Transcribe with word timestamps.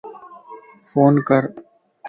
فون 0.89 1.13
ڪر 1.27 1.43